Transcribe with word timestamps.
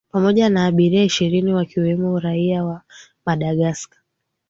pamoja 0.11 0.49
na 0.49 0.65
abiria 0.65 1.03
ishirini 1.03 1.53
wakiwemo 1.53 2.19
raia 2.19 2.63
wa 2.63 2.81
madagascar 3.25 3.99